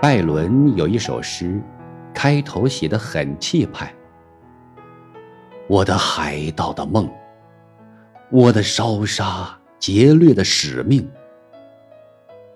[0.00, 1.60] 拜伦有一首诗，
[2.14, 3.92] 开头写得很气派
[5.68, 7.10] ：“我的海盗的梦，
[8.30, 11.10] 我的烧杀劫掠的使命，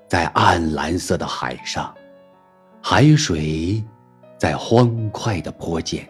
[0.07, 1.93] 在暗蓝色的海上，
[2.81, 3.83] 海水
[4.39, 6.09] 在欢快的泼溅，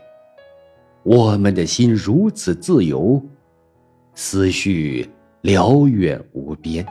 [1.02, 3.22] 我们的心如此自由，
[4.14, 5.10] 思绪
[5.40, 6.86] 辽远无边。”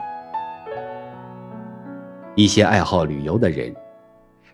[2.34, 3.72] 一些爱好旅游的人，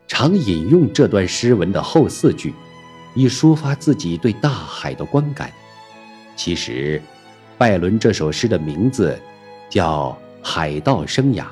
[0.09, 2.53] 常引用这段诗文的后四句，
[3.15, 5.53] 以抒发自己对大海的观感。
[6.35, 7.01] 其实，
[7.57, 9.17] 拜伦这首诗的名字
[9.69, 11.43] 叫《海盗生涯》，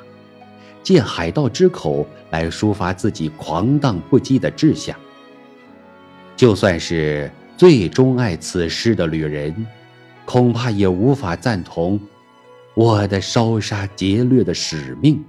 [0.82, 4.96] 借海盗之口来抒发自己狂荡不羁的志向。
[6.34, 9.66] 就算是最钟爱此诗的旅人，
[10.24, 12.00] 恐怕也无法赞同
[12.74, 15.22] 我的烧杀劫掠的使命。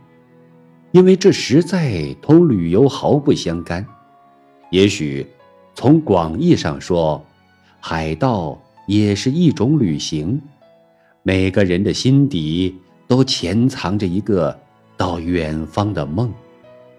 [0.91, 3.85] 因为这实在同旅游毫不相干。
[4.71, 5.25] 也许，
[5.75, 7.23] 从广义上说，
[7.79, 8.57] 海盗
[8.87, 10.41] 也是一种旅行。
[11.23, 12.75] 每个人的心底
[13.07, 14.57] 都潜藏着一个
[14.95, 16.31] 到远方的梦，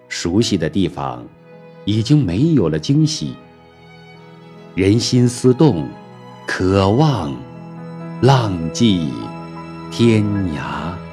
[0.08, 1.26] 熟悉的地方
[1.84, 3.34] 已经没有了惊喜。
[4.74, 5.88] 人心思动，
[6.46, 7.34] 渴望
[8.20, 9.08] 浪迹
[9.90, 10.22] 天
[10.54, 11.07] 涯。